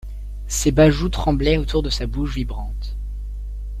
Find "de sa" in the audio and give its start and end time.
1.83-2.07